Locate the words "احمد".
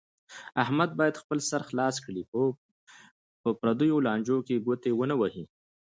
0.63-0.89